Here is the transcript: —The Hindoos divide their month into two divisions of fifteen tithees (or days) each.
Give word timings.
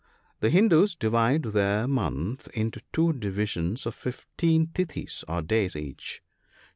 —The 0.39 0.49
Hindoos 0.49 0.95
divide 0.95 1.43
their 1.43 1.87
month 1.87 2.47
into 2.55 2.81
two 2.91 3.13
divisions 3.13 3.85
of 3.85 3.93
fifteen 3.93 4.69
tithees 4.73 5.23
(or 5.27 5.43
days) 5.43 5.75
each. 5.75 6.23